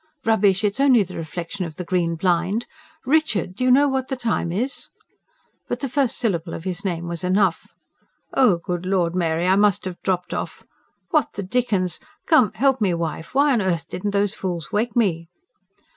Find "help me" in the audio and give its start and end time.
12.53-12.95